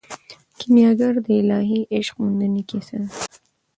[0.57, 3.09] کیمیاګر د الهي عشق موندنې کیسه ده.